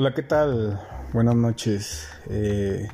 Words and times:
Hola, 0.00 0.14
¿qué 0.14 0.22
tal? 0.22 0.80
Buenas 1.12 1.34
noches. 1.34 2.08
Eh, 2.30 2.86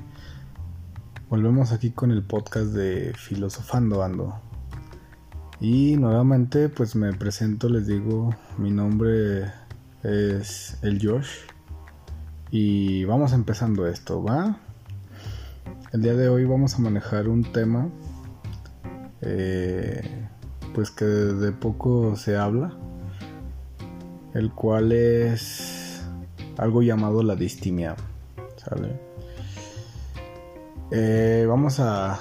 volvemos 1.29 1.71
aquí 1.71 1.91
con 1.91 2.11
el 2.11 2.23
podcast 2.23 2.69
de 2.69 3.13
Filosofando 3.15 4.03
Ando. 4.03 4.41
Y 5.61 5.97
nuevamente 5.99 6.71
pues 6.71 6.97
me 6.97 7.13
presento, 7.13 7.69
les 7.69 7.87
digo, 7.87 8.35
mi 8.57 8.71
nombre 8.71 9.53
es 10.03 10.79
el 10.81 10.99
Josh. 11.07 11.29
Y 12.51 13.05
vamos 13.05 13.35
empezando 13.35 13.87
esto, 13.87 14.25
¿va? 14.25 14.57
El 15.93 16.01
día 16.01 16.15
de 16.15 16.31
hoy 16.31 16.47
vamos 16.47 16.75
a 16.77 16.79
manejar 16.79 17.29
un 17.29 17.43
tema 17.43 17.91
eh, 19.21 20.27
pues 20.75 20.91
que 20.91 21.05
de 21.05 21.53
poco 21.53 22.17
se 22.17 22.39
habla, 22.39 22.75
el 24.33 24.51
cual 24.53 24.91
es 24.93 25.84
algo 26.59 26.83
llamado 26.83 27.23
la 27.23 27.37
distimia. 27.37 27.97
Eh, 30.91 31.45
vamos 31.49 31.81
a, 31.81 32.19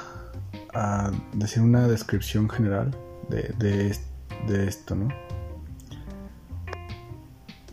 decir 1.33 1.61
una 1.61 1.87
descripción 1.87 2.49
general 2.49 2.95
de, 3.29 3.95
esto. 4.67 4.97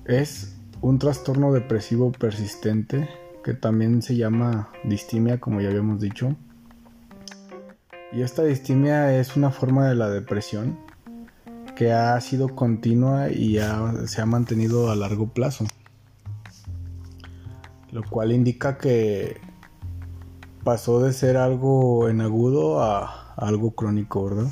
Es 0.05 0.57
un 0.81 0.99
trastorno 0.99 1.53
depresivo 1.53 2.13
persistente 2.13 3.09
que 3.43 3.55
también 3.55 4.03
se 4.03 4.17
llama 4.17 4.71
distimia, 4.85 5.41
como 5.41 5.61
ya 5.61 5.69
habíamos 5.69 6.01
dicho. 6.01 6.37
Y 8.13 8.23
esta 8.23 8.43
distimia 8.43 9.19
es 9.19 9.37
una 9.37 9.51
forma 9.51 9.89
de 9.89 9.95
la 9.95 10.11
depresión 10.11 10.79
que 11.77 11.93
ha 11.93 12.21
sido 12.21 12.55
continua 12.55 13.31
y 13.31 13.59
se 14.07 14.21
ha 14.21 14.27
mantenido 14.27 14.91
a 14.91 14.97
largo 14.97 15.29
plazo. 15.29 15.65
Lo 17.93 18.03
cual 18.09 18.33
indica 18.33 18.79
que 18.79 19.41
pasó 20.65 21.01
de 21.01 21.13
ser 21.13 21.37
algo 21.37 22.09
en 22.09 22.21
agudo 22.21 22.83
a 22.83 23.35
algo 23.37 23.73
crónico, 23.73 24.25
¿verdad? 24.27 24.51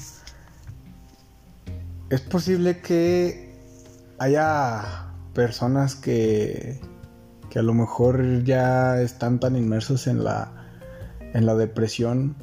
Es 2.10 2.20
posible 2.22 2.80
que 2.80 3.54
haya 4.18 5.12
personas 5.34 5.94
que, 5.94 6.80
que 7.50 7.58
a 7.58 7.62
lo 7.62 7.74
mejor 7.74 8.44
ya 8.44 9.00
están 9.00 9.38
tan 9.38 9.56
inmersos 9.56 10.06
en 10.06 10.24
la, 10.24 10.50
en 11.34 11.46
la 11.46 11.54
depresión 11.54 12.36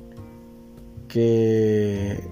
que 1.07 2.29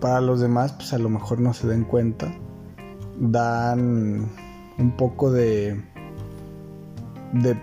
para 0.00 0.20
los 0.20 0.40
demás 0.40 0.72
pues 0.72 0.92
a 0.92 0.98
lo 0.98 1.08
mejor 1.08 1.40
no 1.40 1.52
se 1.54 1.66
den 1.66 1.84
cuenta 1.84 2.32
dan 3.18 4.30
un 4.78 4.96
poco 4.96 5.30
de 5.30 5.82
de, 7.32 7.56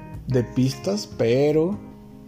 pistas 0.56 1.10
pero 1.18 1.78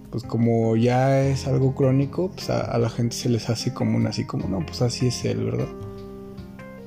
pues 0.09 0.23
como 0.23 0.75
ya 0.75 1.22
es 1.22 1.47
algo 1.47 1.75
crónico 1.75 2.31
pues 2.31 2.50
a, 2.50 2.78
la 2.78 2.89
gente 2.89 3.16
se 3.16 3.30
les 3.30 3.50
hace 3.50 3.73
común 3.73 4.08
así 4.08 4.25
como 4.25 4.47
no 4.47 4.66
pues 4.66 4.81
así 4.81 5.08
es 5.08 5.23
él 5.23 5.45
verdad 5.45 5.67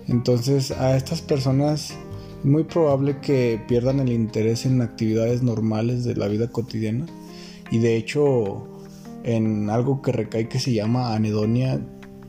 entonces 0.08 0.70
a 0.72 0.96
estas 0.96 1.22
personas 1.22 1.94
es 2.44 2.50
muy 2.50 2.64
probable 2.64 3.18
que 3.20 3.58
pierdan 3.66 4.00
el 4.00 4.12
interés 4.12 4.66
en 4.66 4.82
actividades 4.82 5.42
normales 5.42 6.04
de 6.04 6.14
la 6.14 6.28
vida 6.28 6.48
cotidiana. 6.48 7.06
Y 7.70 7.78
de 7.78 7.96
hecho 7.96 8.68
en 9.24 9.70
algo 9.70 10.02
que 10.02 10.12
recae 10.12 10.48
que 10.48 10.58
se 10.58 10.74
llama 10.74 11.14
anedonia, 11.14 11.80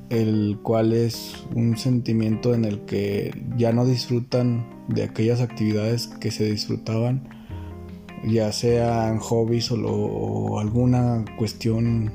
el 0.09 0.57
cual 0.63 0.93
es 0.93 1.33
un 1.53 1.77
sentimiento 1.77 2.53
en 2.53 2.63
el 2.63 2.85
que 2.85 3.31
ya 3.57 3.73
no 3.73 3.85
disfrutan 3.85 4.65
de 4.87 5.03
aquellas 5.03 5.41
actividades 5.41 6.07
que 6.07 6.31
se 6.31 6.49
disfrutaban, 6.49 7.27
ya 8.27 8.51
sean 8.51 9.19
hobbies 9.19 9.71
o, 9.71 10.59
alguna 10.59 11.25
cuestión 11.37 12.11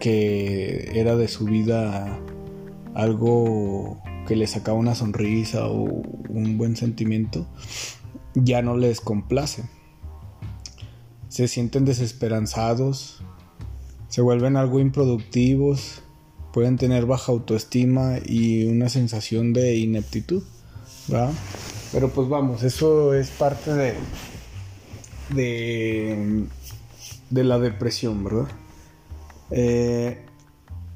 que 0.00 0.90
era 0.94 1.16
de 1.16 1.28
su 1.28 1.44
vida 1.44 2.18
algo 2.94 4.00
que 4.26 4.36
les 4.36 4.50
sacaba 4.50 4.78
una 4.78 4.94
sonrisa 4.94 5.66
o 5.68 6.02
un 6.28 6.58
buen 6.58 6.76
sentimiento, 6.76 7.46
ya 8.34 8.62
no 8.62 8.76
les 8.76 9.00
complace. 9.00 9.64
Se 11.28 11.48
sienten 11.48 11.84
desesperanzados, 11.84 13.22
se 14.08 14.20
vuelven 14.22 14.56
algo 14.56 14.80
improductivos, 14.80 16.02
pueden 16.52 16.76
tener 16.76 17.06
baja 17.06 17.32
autoestima 17.32 18.16
y 18.24 18.64
una 18.64 18.88
sensación 18.88 19.52
de 19.52 19.76
ineptitud, 19.76 20.42
¿va? 21.12 21.30
Pero 21.92 22.10
pues 22.10 22.28
vamos, 22.28 22.62
eso 22.62 23.14
es 23.14 23.30
parte 23.30 23.72
de, 23.72 23.94
de, 25.30 26.44
de 27.30 27.44
la 27.44 27.58
depresión, 27.58 28.24
¿verdad? 28.24 28.48
Eh, 29.50 30.24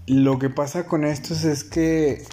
lo 0.06 0.38
que 0.38 0.50
pasa 0.50 0.86
con 0.86 1.04
estos 1.04 1.44
es 1.44 1.64
que 1.64 2.24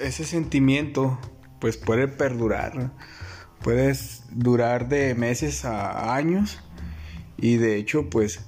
ese 0.00 0.24
sentimiento 0.24 1.18
pues 1.60 1.76
puede 1.76 2.08
perdurar, 2.08 2.92
puede 3.62 3.96
durar 4.30 4.88
de 4.88 5.14
meses 5.14 5.64
a 5.64 6.14
años 6.14 6.60
y 7.36 7.56
de 7.56 7.76
hecho 7.76 8.10
pues 8.10 8.40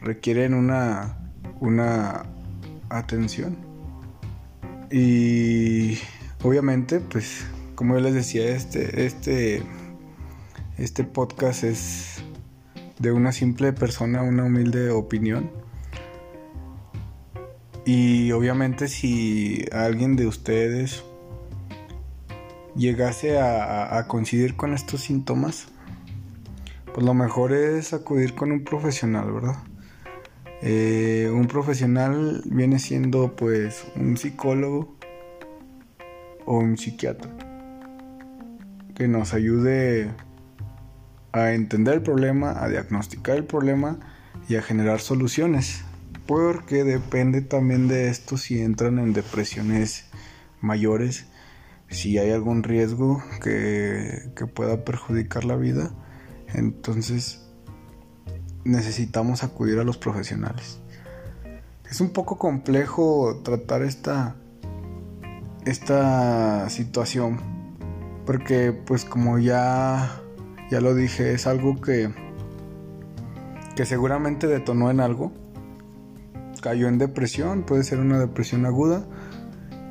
requieren 0.00 0.54
una, 0.54 1.18
una 1.60 2.26
atención. 2.88 3.56
Y 4.90 5.98
obviamente, 6.42 7.00
pues, 7.00 7.44
como 7.74 7.94
yo 7.94 8.00
les 8.00 8.14
decía, 8.14 8.54
este, 8.54 9.06
este, 9.06 9.62
este 10.78 11.04
podcast 11.04 11.62
es 11.62 12.24
de 12.98 13.12
una 13.12 13.32
simple 13.32 13.72
persona, 13.72 14.22
una 14.22 14.44
humilde 14.44 14.90
opinión. 14.90 15.50
Y 17.84 18.32
obviamente 18.32 18.88
si 18.88 19.64
alguien 19.72 20.16
de 20.16 20.26
ustedes 20.26 21.04
llegase 22.74 23.38
a, 23.38 24.04
coincidir 24.08 24.56
con 24.56 24.74
estos 24.74 25.02
síntomas, 25.02 25.68
pues 26.92 27.06
lo 27.06 27.14
mejor 27.14 27.52
es 27.52 27.92
acudir 27.92 28.34
con 28.34 28.50
un 28.52 28.64
profesional, 28.64 29.32
¿verdad? 29.32 29.56
Eh, 30.62 31.30
un 31.32 31.46
profesional 31.46 32.42
viene 32.46 32.78
siendo 32.78 33.36
pues 33.36 33.84
un 33.96 34.16
psicólogo 34.16 34.96
o 36.46 36.58
un 36.58 36.78
psiquiatra 36.78 37.30
que 38.94 39.08
nos 39.08 39.34
ayude 39.34 40.10
a 41.34 41.52
entender 41.52 41.94
el 41.94 42.02
problema, 42.02 42.62
a 42.62 42.68
diagnosticar 42.68 43.36
el 43.36 43.44
problema 43.44 43.98
y 44.48 44.54
a 44.54 44.62
generar 44.62 45.00
soluciones. 45.00 45.82
Porque 46.26 46.84
depende 46.84 47.42
también 47.42 47.88
de 47.88 48.08
esto 48.08 48.38
si 48.38 48.60
entran 48.60 48.98
en 48.98 49.12
depresiones 49.12 50.06
mayores, 50.60 51.26
si 51.90 52.16
hay 52.18 52.30
algún 52.30 52.62
riesgo 52.62 53.22
que, 53.42 54.30
que 54.36 54.46
pueda 54.46 54.84
perjudicar 54.84 55.44
la 55.44 55.56
vida. 55.56 55.90
Entonces 56.54 57.44
necesitamos 58.64 59.42
acudir 59.42 59.80
a 59.80 59.84
los 59.84 59.98
profesionales. 59.98 60.78
Es 61.90 62.00
un 62.00 62.10
poco 62.10 62.38
complejo 62.38 63.42
tratar 63.44 63.82
esta, 63.82 64.36
esta 65.66 66.70
situación 66.70 67.40
porque 68.24 68.72
pues 68.72 69.04
como 69.04 69.38
ya, 69.38 70.22
ya 70.74 70.80
lo 70.80 70.92
dije 70.92 71.34
es 71.34 71.46
algo 71.46 71.80
que, 71.80 72.10
que 73.76 73.86
seguramente 73.86 74.48
detonó 74.48 74.90
en 74.90 74.98
algo. 74.98 75.32
Cayó 76.60 76.88
en 76.88 76.98
depresión, 76.98 77.62
puede 77.62 77.84
ser 77.84 78.00
una 78.00 78.18
depresión 78.18 78.66
aguda. 78.66 79.06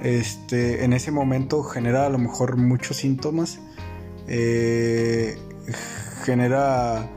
Este, 0.01 0.83
en 0.83 0.91
ese 0.91 1.09
momento 1.11 1.63
genera 1.63 2.05
a 2.05 2.09
lo 2.09 2.17
mejor 2.17 2.57
muchos 2.57 2.97
síntomas. 2.97 3.61
Eh, 4.27 5.37
genera 6.25 7.09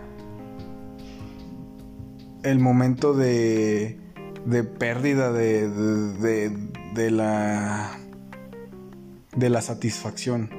el 2.45 2.61
momento 2.61 3.15
de, 3.15 3.99
de 4.45 4.63
pérdida 4.63 5.33
de, 5.33 5.69
de, 6.95 7.11
la 7.11 7.99
de 9.35 9.51
la 9.51 9.61
satisfacción, 9.61 10.51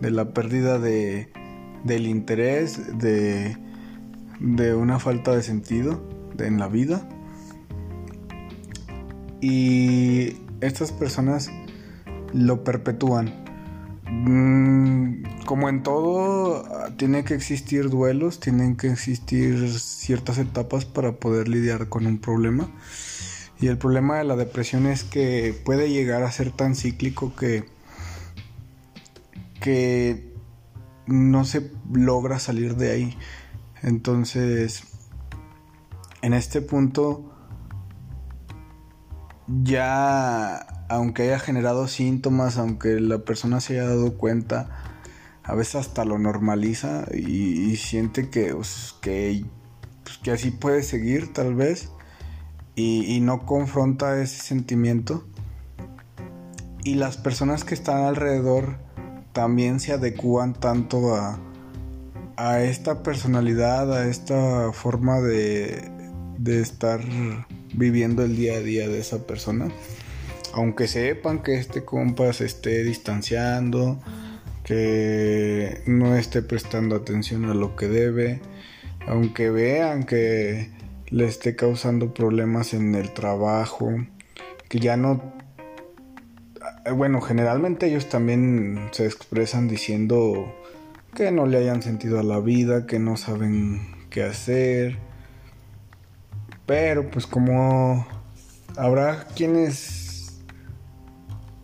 de 0.00 0.10
la 0.10 0.34
pérdida 0.34 0.80
de, 0.80 1.30
del 1.84 2.06
interés, 2.06 2.98
de, 2.98 3.56
de 4.40 4.74
una 4.74 4.98
falta 4.98 5.34
de 5.34 5.42
sentido 5.42 6.02
en 6.38 6.58
la 6.58 6.68
vida. 6.68 7.06
Y 9.40 10.36
estas 10.60 10.92
personas 10.92 11.50
lo 12.32 12.62
perpetúan. 12.64 13.44
Mm, 14.10 15.44
como 15.46 15.68
en 15.68 15.82
todo, 15.82 16.64
tiene 16.96 17.24
que 17.24 17.34
existir 17.34 17.90
duelos, 17.90 18.40
tienen 18.40 18.76
que 18.76 18.88
existir 18.88 19.70
ciertas 19.78 20.38
etapas 20.38 20.84
para 20.84 21.12
poder 21.12 21.48
lidiar 21.48 21.88
con 21.88 22.06
un 22.06 22.18
problema. 22.18 22.70
Y 23.60 23.68
el 23.68 23.78
problema 23.78 24.18
de 24.18 24.24
la 24.24 24.36
depresión 24.36 24.86
es 24.86 25.04
que 25.04 25.54
puede 25.64 25.90
llegar 25.90 26.22
a 26.22 26.32
ser 26.32 26.50
tan 26.50 26.74
cíclico 26.74 27.34
que, 27.36 27.64
que 29.60 30.29
no 31.10 31.44
se 31.44 31.70
logra 31.92 32.38
salir 32.38 32.76
de 32.76 32.92
ahí. 32.92 33.18
Entonces, 33.82 34.84
en 36.22 36.34
este 36.34 36.62
punto, 36.62 37.32
ya, 39.46 40.56
aunque 40.88 41.24
haya 41.24 41.38
generado 41.38 41.88
síntomas, 41.88 42.58
aunque 42.58 43.00
la 43.00 43.18
persona 43.18 43.60
se 43.60 43.74
haya 43.74 43.88
dado 43.88 44.16
cuenta, 44.16 45.02
a 45.42 45.54
veces 45.54 45.76
hasta 45.76 46.04
lo 46.04 46.18
normaliza 46.18 47.06
y, 47.12 47.76
siente 47.76 48.30
que, 48.30 48.54
pues, 48.54 48.94
pues, 49.02 50.18
que, 50.22 50.30
así 50.30 50.50
puede 50.50 50.82
seguir 50.82 51.32
tal 51.32 51.54
vez 51.54 51.90
y 52.76 53.20
no 53.20 53.44
confronta 53.44 54.22
ese 54.22 54.42
sentimiento. 54.42 55.24
Y 56.82 56.94
las 56.94 57.18
personas 57.18 57.64
que 57.64 57.74
están 57.74 58.04
alrededor 58.04 58.78
también 59.32 59.80
se 59.80 59.92
adecúan 59.92 60.54
tanto 60.54 61.14
a, 61.14 61.38
a 62.36 62.62
esta 62.62 63.02
personalidad, 63.02 63.92
a 63.92 64.08
esta 64.08 64.72
forma 64.72 65.20
de, 65.20 65.82
de 66.38 66.60
estar 66.60 67.00
viviendo 67.74 68.24
el 68.24 68.36
día 68.36 68.54
a 68.54 68.60
día 68.60 68.88
de 68.88 68.98
esa 68.98 69.26
persona. 69.26 69.68
Aunque 70.52 70.88
sepan 70.88 71.42
que 71.42 71.54
este 71.54 71.84
compa 71.84 72.32
se 72.32 72.46
esté 72.46 72.82
distanciando, 72.82 74.00
que 74.64 75.82
no 75.86 76.16
esté 76.16 76.42
prestando 76.42 76.96
atención 76.96 77.44
a 77.44 77.54
lo 77.54 77.76
que 77.76 77.88
debe, 77.88 78.40
aunque 79.06 79.50
vean 79.50 80.04
que 80.04 80.70
le 81.10 81.26
esté 81.26 81.56
causando 81.56 82.14
problemas 82.14 82.72
en 82.72 82.94
el 82.94 83.12
trabajo, 83.12 83.92
que 84.68 84.78
ya 84.78 84.96
no... 84.96 85.39
Bueno, 86.96 87.20
generalmente 87.20 87.86
ellos 87.86 88.08
también 88.08 88.88
se 88.92 89.06
expresan 89.06 89.68
diciendo 89.68 90.54
que 91.14 91.30
no 91.30 91.46
le 91.46 91.58
hayan 91.58 91.82
sentido 91.82 92.18
a 92.18 92.22
la 92.22 92.40
vida, 92.40 92.86
que 92.86 92.98
no 92.98 93.16
saben 93.16 93.80
qué 94.10 94.24
hacer. 94.24 94.98
Pero 96.66 97.10
pues 97.10 97.26
como 97.26 98.06
habrá 98.76 99.26
quienes 99.36 100.40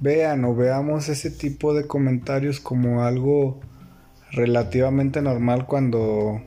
vean 0.01 0.45
o 0.45 0.55
veamos 0.55 1.09
ese 1.09 1.31
tipo 1.31 1.75
de 1.75 1.87
comentarios 1.87 2.61
como 2.61 3.03
algo 3.03 3.61
relativamente 4.33 5.23
normal 5.23 5.67
cuando 5.67 6.43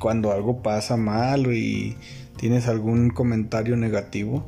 cuando 0.00 0.32
algo 0.32 0.62
pasa 0.62 0.96
mal 0.96 1.52
y 1.54 1.96
tienes 2.36 2.68
algún 2.68 3.10
comentario 3.10 3.76
negativo. 3.76 4.44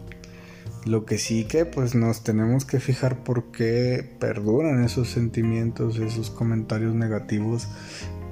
Lo 0.87 1.05
que 1.05 1.19
sí 1.19 1.43
que 1.45 1.65
pues 1.65 1.97
nos 1.97 2.23
tenemos 2.23 2.65
que 2.65 2.79
fijar 2.79 3.25
por 3.25 3.51
qué 3.51 4.09
perduran 4.21 4.85
esos 4.85 5.09
sentimientos, 5.09 5.99
esos 5.99 6.31
comentarios 6.31 6.95
negativos 6.95 7.67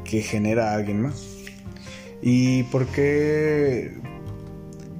que 0.04 0.22
genera 0.22 0.72
alguien 0.72 1.02
más. 1.02 1.26
Y 2.22 2.62
por 2.64 2.86
qué, 2.86 3.98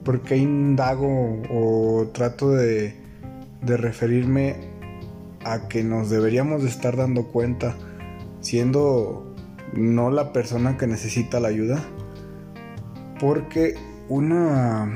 por 0.05 0.23
qué 0.23 0.37
indago 0.37 1.43
o 1.49 2.11
trato 2.13 2.51
de, 2.51 2.97
de 3.63 3.77
referirme 3.77 4.57
a 5.45 5.69
que 5.69 5.85
nos 5.85 6.11
deberíamos 6.11 6.63
de 6.63 6.69
estar 6.71 6.97
dando 6.97 7.29
cuenta 7.29 7.77
siendo 8.41 9.33
no 9.75 10.11
la 10.11 10.33
persona 10.33 10.77
que 10.77 10.89
necesita 10.89 11.39
la 11.39 11.49
ayuda. 11.49 11.81
Porque 13.21 13.77
una 14.09 14.93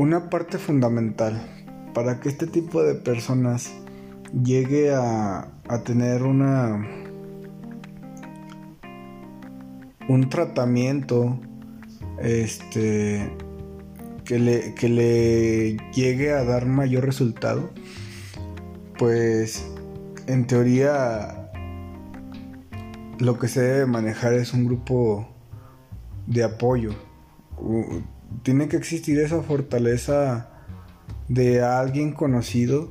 una 0.00 0.30
parte 0.30 0.56
fundamental 0.56 1.38
para 1.92 2.20
que 2.20 2.30
este 2.30 2.46
tipo 2.46 2.82
de 2.82 2.94
personas 2.94 3.70
llegue 4.32 4.94
a, 4.94 5.52
tener 5.84 6.22
una 6.22 6.88
un 10.08 10.30
tratamiento 10.30 11.38
este 12.18 13.30
que 14.24 14.38
le, 14.38 14.74
que 14.74 14.88
le 14.88 15.76
llegue 15.92 16.32
a 16.32 16.44
dar 16.44 16.64
mayor 16.64 17.04
resultado 17.04 17.68
pues 18.96 19.70
en 20.28 20.46
teoría 20.46 21.52
lo 23.18 23.38
que 23.38 23.48
se 23.48 23.60
debe 23.60 23.84
manejar 23.84 24.32
es 24.32 24.54
un 24.54 24.64
grupo 24.64 25.28
de 26.26 26.42
apoyo 26.42 26.94
tiene 28.42 28.68
que 28.68 28.76
existir 28.76 29.18
esa 29.18 29.42
fortaleza 29.42 30.48
de 31.28 31.62
alguien 31.62 32.12
conocido 32.12 32.90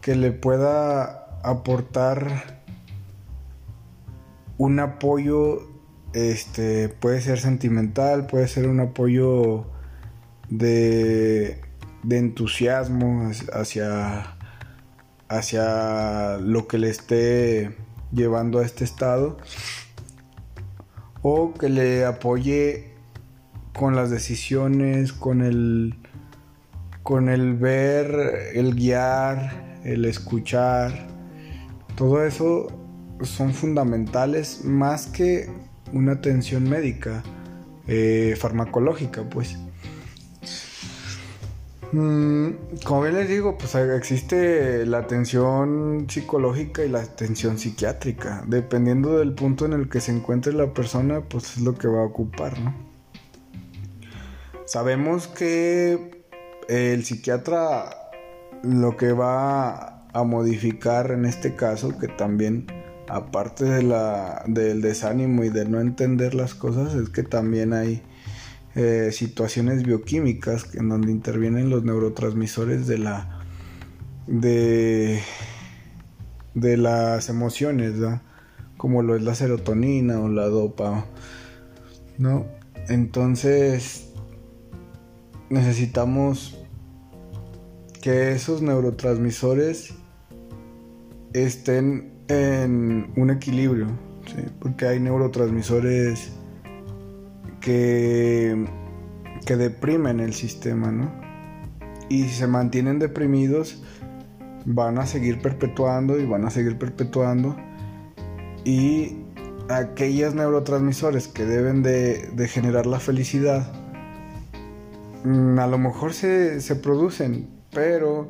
que 0.00 0.14
le 0.14 0.32
pueda 0.32 1.38
aportar 1.42 2.62
un 4.58 4.78
apoyo 4.80 5.62
este 6.12 6.88
puede 6.88 7.20
ser 7.20 7.40
sentimental 7.40 8.26
puede 8.26 8.48
ser 8.48 8.68
un 8.68 8.80
apoyo 8.80 9.66
de, 10.48 11.60
de 12.02 12.18
entusiasmo 12.18 13.30
hacia 13.52 14.36
hacia 15.28 16.38
lo 16.38 16.68
que 16.68 16.78
le 16.78 16.90
esté 16.90 17.76
llevando 18.12 18.60
a 18.60 18.64
este 18.64 18.84
estado 18.84 19.38
o 21.22 21.54
que 21.54 21.68
le 21.68 22.04
apoye 22.04 22.93
con 23.74 23.96
las 23.96 24.10
decisiones, 24.10 25.12
con 25.12 25.42
el, 25.42 25.96
con 27.02 27.28
el 27.28 27.54
ver, 27.54 28.52
el 28.54 28.74
guiar, 28.74 29.80
el 29.84 30.04
escuchar. 30.04 31.08
Todo 31.96 32.24
eso 32.24 32.68
son 33.22 33.52
fundamentales 33.52 34.64
más 34.64 35.06
que 35.08 35.50
una 35.92 36.12
atención 36.12 36.68
médica, 36.68 37.22
eh, 37.86 38.36
farmacológica, 38.38 39.22
pues. 39.28 39.58
Mm, 41.92 42.50
como 42.84 43.02
bien 43.02 43.14
les 43.14 43.28
digo, 43.28 43.56
pues 43.58 43.74
existe 43.74 44.86
la 44.86 44.98
atención 44.98 46.06
psicológica 46.08 46.84
y 46.84 46.88
la 46.88 47.00
atención 47.02 47.58
psiquiátrica. 47.58 48.44
Dependiendo 48.46 49.18
del 49.18 49.34
punto 49.34 49.66
en 49.66 49.74
el 49.74 49.88
que 49.88 50.00
se 50.00 50.12
encuentre 50.12 50.52
la 50.52 50.72
persona, 50.72 51.20
pues 51.20 51.56
es 51.56 51.62
lo 51.62 51.74
que 51.74 51.88
va 51.88 52.00
a 52.00 52.04
ocupar, 52.04 52.58
¿no? 52.58 52.93
Sabemos 54.66 55.26
que 55.26 56.24
el 56.68 57.04
psiquiatra 57.04 57.90
lo 58.62 58.96
que 58.96 59.12
va 59.12 60.06
a 60.12 60.24
modificar 60.24 61.10
en 61.10 61.26
este 61.26 61.54
caso, 61.54 61.98
que 61.98 62.08
también 62.08 62.66
aparte 63.08 63.64
de 63.64 63.82
la, 63.82 64.42
del 64.46 64.80
desánimo 64.80 65.44
y 65.44 65.50
de 65.50 65.66
no 65.66 65.80
entender 65.80 66.34
las 66.34 66.54
cosas, 66.54 66.94
es 66.94 67.10
que 67.10 67.22
también 67.22 67.72
hay 67.74 68.02
eh, 68.74 69.10
situaciones 69.12 69.82
bioquímicas 69.82 70.74
en 70.74 70.88
donde 70.88 71.12
intervienen 71.12 71.68
los 71.68 71.84
neurotransmisores 71.84 72.86
de 72.86 72.98
la 72.98 73.40
de, 74.26 75.20
de 76.54 76.76
las 76.78 77.28
emociones, 77.28 77.92
como 78.78 79.02
lo 79.02 79.16
es 79.16 79.22
la 79.22 79.34
serotonina 79.34 80.18
o 80.20 80.28
la 80.28 80.46
dopa, 80.46 81.04
¿no? 82.16 82.46
Entonces, 82.88 84.03
necesitamos 85.50 86.58
que 88.02 88.32
esos 88.32 88.62
neurotransmisores 88.62 89.94
estén 91.32 92.12
en 92.28 93.12
un 93.16 93.30
equilibrio, 93.30 93.86
porque 94.60 94.86
hay 94.86 95.00
neurotransmisores 95.00 96.32
que, 97.60 98.66
que 99.46 99.56
deprimen 99.56 100.20
el 100.20 100.34
sistema, 100.34 100.90
¿no? 100.90 101.12
Y 102.08 102.24
si 102.24 102.30
se 102.30 102.46
mantienen 102.46 102.98
deprimidos, 102.98 103.82
van 104.64 104.98
a 104.98 105.06
seguir 105.06 105.40
perpetuando 105.40 106.18
y 106.18 106.26
van 106.26 106.44
a 106.44 106.50
seguir 106.50 106.78
perpetuando. 106.78 107.56
Y 108.64 109.24
aquellos 109.68 110.34
neurotransmisores 110.34 111.28
que 111.28 111.44
deben 111.44 111.82
de, 111.82 112.48
generar 112.48 112.86
la 112.86 113.00
felicidad, 113.00 113.72
a 115.24 115.66
lo 115.66 115.78
mejor 115.78 116.12
se, 116.12 116.76
producen, 116.82 117.48
pero 117.72 118.28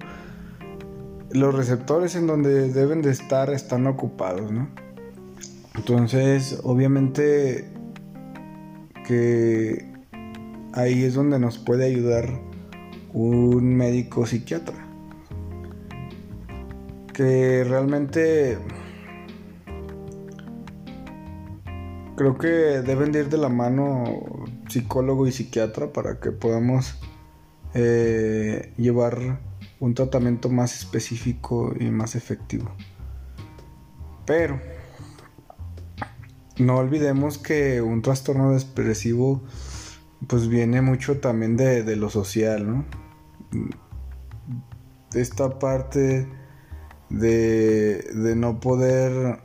los 1.33 1.55
receptores 1.55 2.15
en 2.15 2.29
donde 2.29 2.73
deben 2.73 3.03
de 3.03 3.11
estar 3.11 3.51
están 3.51 3.87
ocupados, 3.89 4.53
¿no? 4.53 4.69
Entonces, 5.75 6.61
obviamente 6.63 7.69
que 9.07 9.93
ahí 10.73 11.03
es 11.03 11.15
donde 11.15 11.41
nos 11.41 11.59
puede 11.59 11.87
ayudar 11.87 12.29
un 13.13 13.77
médico 13.77 14.25
psiquiatra. 14.25 14.77
Que 17.13 17.65
realmente 17.65 18.59
creo 22.17 22.39
que 22.39 22.47
deben 22.47 23.11
de 23.11 23.21
ir 23.21 23.29
de 23.29 23.39
la 23.39 23.49
mano 23.49 24.44
psicólogo 24.69 25.27
y 25.27 25.33
psiquiatra 25.33 25.93
para 25.93 26.21
que 26.21 26.33
podamos 26.33 26.99
eh, 27.75 28.73
llevar 28.77 29.41
un 29.81 29.95
tratamiento 29.95 30.49
más 30.49 30.77
específico 30.77 31.75
y 31.79 31.91
más 31.91 32.15
efectivo. 32.15 32.71
Pero 34.27 34.61
no 36.59 36.77
olvidemos 36.77 37.39
que 37.39 37.83
un 37.83 38.01
trastorno 38.01 38.53
depresivo 38.53 39.43
pues 40.29 40.49
viene 40.49 40.81
mucho 40.81 41.19
también 41.19 41.57
de, 41.57 41.97
lo 41.97 42.09
social, 42.09 42.67
¿no? 42.67 42.85
Esta 45.13 45.59
parte 45.59 46.27
de, 47.11 47.99
de 47.99 48.37
no 48.37 48.61
poder 48.61 49.41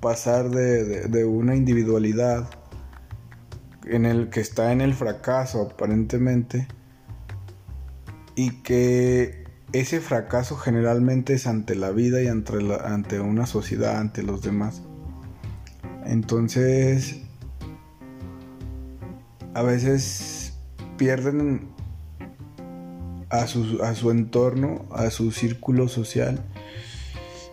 pasar 0.00 0.50
de, 0.50 1.08
de, 1.08 1.24
una 1.24 1.56
individualidad 1.56 2.48
en 3.90 4.06
el 4.06 4.30
que 4.30 4.40
está 4.40 4.72
en 4.72 4.80
el 4.80 4.94
fracaso 4.94 5.70
aparentemente 5.72 6.68
y 8.36 8.62
que 8.62 9.44
ese 9.72 10.00
fracaso 10.00 10.56
generalmente 10.56 11.34
es 11.34 11.46
ante 11.46 11.74
la 11.74 11.90
vida 11.90 12.22
y 12.22 12.28
ante, 12.28 13.20
una 13.20 13.46
sociedad, 13.46 13.98
ante 13.98 14.22
los 14.22 14.42
demás. 14.42 14.82
Entonces, 16.06 17.20
a 19.54 19.62
veces 19.62 20.54
pierden 20.96 21.68
a 23.28 23.46
su, 23.46 23.82
a 23.82 23.94
su 23.94 24.10
entorno, 24.10 24.86
a 24.92 25.10
su 25.10 25.30
círculo 25.32 25.88
social 25.88 26.44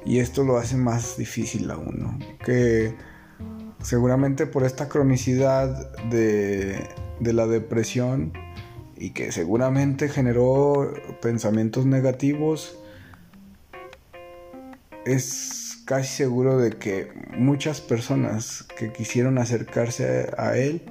y 0.05 0.19
esto 0.19 0.43
lo 0.43 0.57
hace 0.57 0.77
más 0.77 1.17
difícil 1.17 1.69
a 1.69 1.77
uno. 1.77 2.17
Que 2.43 2.95
seguramente 3.87 4.47
por 4.47 4.65
esta 4.65 4.89
cronicidad 4.89 5.95
de, 6.09 6.89
de 7.21 7.31
la 7.31 7.47
depresión 7.47 8.33
y 8.97 9.11
que 9.11 9.31
seguramente 9.31 10.09
generó 10.09 10.93
pensamientos 11.21 11.85
negativos, 11.85 12.77
es 15.05 15.83
casi 15.85 16.17
seguro 16.17 16.57
de 16.57 16.71
que 16.71 17.13
muchas 17.37 17.79
personas 17.79 18.67
que 18.77 18.91
quisieron 18.91 19.37
acercarse 19.37 20.31
a 20.37 20.57
él 20.57 20.81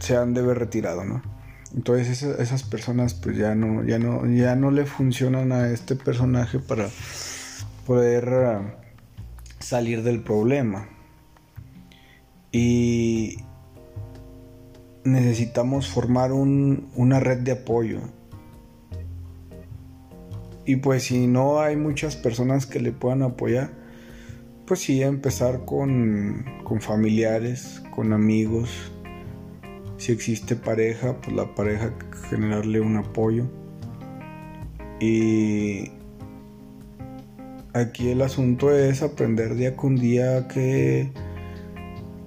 se 0.00 0.16
han 0.18 0.34
de 0.34 0.42
haber 0.42 0.58
retirado, 0.58 1.02
¿no? 1.02 1.22
Entonces 1.74 2.22
esas, 2.22 2.62
personas 2.62 3.14
pues 3.14 3.38
ya 3.38 3.54
no, 3.54 3.84
ya 3.84 3.98
no, 3.98 4.26
ya 4.26 4.54
no 4.54 4.70
le 4.70 4.84
funcionan 4.84 5.50
a 5.50 5.70
este 5.70 5.96
personaje 5.96 6.58
para 6.58 6.90
poder 7.86 8.83
salir 9.64 10.02
del 10.02 10.22
problema. 10.22 10.88
Y 12.52 13.38
necesitamos 15.04 15.88
formar 15.88 16.32
una 16.32 17.20
red 17.20 17.38
de 17.38 17.52
apoyo. 17.52 18.00
Y 20.66 20.76
pues 20.76 21.04
si 21.04 21.26
no 21.26 21.60
hay 21.60 21.76
muchas 21.76 22.16
personas 22.16 22.66
que 22.66 22.80
le 22.80 22.92
puedan 22.92 23.22
apoyar, 23.22 23.70
pues 24.66 24.80
sí 24.80 25.02
empezar 25.02 25.64
con, 25.64 26.44
con 26.64 26.80
familiares, 26.80 27.82
con 27.90 28.12
amigos, 28.12 28.70
si 29.98 30.12
existe 30.12 30.56
pareja, 30.56 31.20
pues 31.20 31.36
la 31.36 31.54
pareja 31.54 31.94
generarle 32.30 32.80
un 32.80 32.96
apoyo. 32.96 33.46
Y 35.00 35.90
aquí 37.74 38.10
el 38.10 38.22
asunto 38.22 38.72
es 38.72 39.02
aprender 39.02 39.56
día 39.56 39.76
con 39.76 39.96
día 39.96 40.46
que 40.48 41.10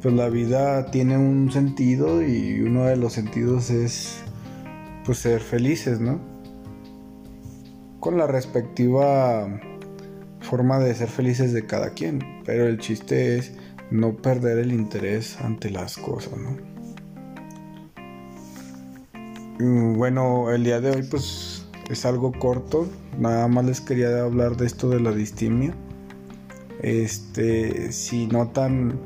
pues 0.01 0.13
la 0.13 0.29
vida 0.29 0.91
tiene 0.91 1.17
un 1.17 1.51
sentido 1.51 2.21
y 2.21 2.61
uno 2.61 2.85
de 2.85 2.97
los 2.97 3.13
sentidos 3.13 3.69
es 3.69 4.19
pues 5.05 5.19
ser 5.19 5.39
felices, 5.39 5.99
¿no? 5.99 6.19
Con 7.99 8.17
la 8.17 8.27
respectiva 8.27 9.47
forma 10.41 10.79
de 10.79 10.93
ser 10.93 11.07
felices 11.07 11.53
de 11.53 11.65
cada 11.65 11.91
quien, 11.91 12.43
pero 12.45 12.67
el 12.67 12.77
chiste 12.77 13.37
es 13.37 13.53
no 13.89 14.17
perder 14.17 14.59
el 14.59 14.73
interés 14.73 15.39
ante 15.41 15.71
las 15.71 15.97
cosas, 15.97 16.33
¿no? 16.37 16.57
Mm, 19.59 19.97
bueno, 19.97 20.51
el 20.51 20.63
día 20.63 20.81
de 20.81 20.91
hoy 20.91 21.03
pues 21.09 21.66
es 21.89 22.05
algo 22.05 22.31
corto. 22.31 22.87
Nada 23.17 23.47
más 23.47 23.65
les 23.65 23.81
quería 23.81 24.23
hablar 24.23 24.57
de 24.57 24.65
esto 24.65 24.89
de 24.89 24.99
la 24.99 25.11
distimia. 25.11 25.73
Este, 26.81 27.91
si 27.91 28.27
notan 28.27 28.99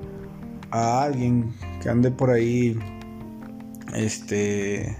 a 0.72 1.04
alguien 1.04 1.54
que 1.82 1.90
ande 1.90 2.12
por 2.12 2.32
ahí, 2.32 2.78
este, 3.94 4.98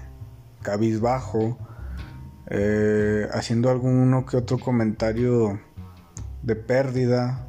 cabizbajo, 0.62 1.58
eh, 2.50 3.28
haciendo 3.32 3.70
alguno 3.70 4.26
que 4.26 4.36
otro 4.36 4.58
comentario 4.58 5.60
de 6.42 6.56
pérdida, 6.56 7.46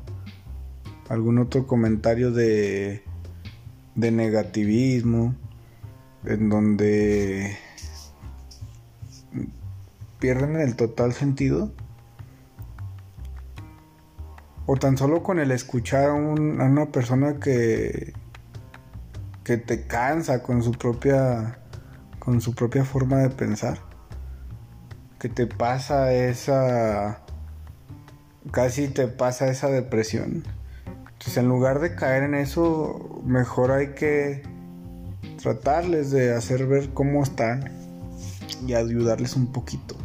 algún 1.10 1.40
otro 1.40 1.68
comentario 1.68 2.32
de, 2.32 3.04
de 3.96 4.12
negativismo, 4.12 5.36
en 6.26 6.50
donde 6.50 7.58
pierden 10.24 10.56
el 10.56 10.78
total 10.78 11.12
sentido. 11.12 11.74
O 14.66 14.78
tan 14.78 14.98
solo 14.98 15.22
con 15.22 15.38
el 15.38 15.52
escuchar 15.52 16.12
a, 16.12 16.14
una 16.14 16.86
persona 16.94 17.42
que, 17.42 18.14
que 19.44 19.58
te 19.58 19.86
cansa 19.86 20.42
con 20.42 20.64
su 20.64 20.72
propia 20.72 21.60
con 22.20 22.40
su 22.40 22.56
propia 22.56 22.86
forma 22.86 23.18
de 23.18 23.32
pensar. 23.32 23.80
Que 25.20 25.28
te 25.28 25.46
pasa 25.46 26.14
esa 26.14 27.26
casi 28.52 28.88
te 28.88 29.10
pasa 29.10 29.50
esa 29.50 29.68
depresión. 29.68 30.46
Entonces, 31.00 31.36
en 31.36 31.50
lugar 31.50 31.82
de 31.82 31.96
caer 31.96 32.24
en 32.24 32.36
eso, 32.36 33.22
mejor 33.26 33.72
hay 33.72 33.88
que 33.94 34.42
tratarles 35.42 36.12
de 36.12 36.34
hacer 36.34 36.66
ver 36.66 36.94
cómo 36.94 37.24
están 37.24 37.70
y 38.66 38.74
ayudarles 38.74 39.36
un 39.36 39.52
poquito. 39.52 39.98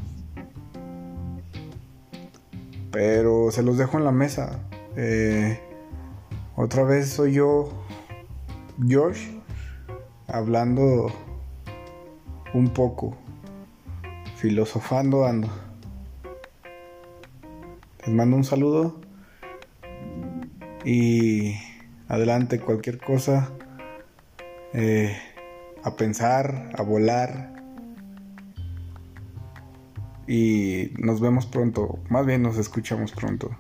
Pero 2.91 3.51
se 3.51 3.63
los 3.63 3.79
dejo 3.79 3.99
en 3.99 4.05
la 4.05 4.13
mesa. 4.13 4.61
Eh, 4.97 5.61
otra 6.57 6.85
vez 6.85 7.09
soy 7.09 7.35
yo, 7.35 7.69
George, 8.87 9.41
hablando 10.27 11.13
un 12.55 12.69
poco, 12.71 13.17
filosofando 14.37 15.27
ando. 15.27 15.49
Les 18.01 18.15
mando 18.15 18.37
un 18.37 18.45
saludo 18.45 19.01
y 20.85 21.55
adelante 22.09 22.59
cualquier 22.59 22.99
cosa. 22.99 23.51
Eh, 24.73 25.17
a 25.85 25.97
pensar, 25.97 26.71
a 26.77 26.83
volar, 26.83 27.58
y 30.29 30.93
nos 30.99 31.21
vemos 31.21 31.47
pronto, 31.47 31.99
más 32.11 32.27
bien 32.27 32.43
nos 32.43 32.59
escuchamos 32.59 33.13
pronto. 33.13 33.51